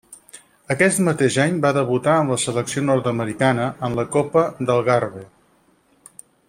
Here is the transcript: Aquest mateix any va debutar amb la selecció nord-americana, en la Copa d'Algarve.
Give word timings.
Aquest 0.75 1.01
mateix 1.07 1.35
any 1.43 1.59
va 1.65 1.73
debutar 1.77 2.15
amb 2.21 2.35
la 2.35 2.39
selecció 2.45 2.85
nord-americana, 2.89 3.69
en 3.89 4.01
la 4.01 4.09
Copa 4.17 4.47
d'Algarve. 4.71 5.27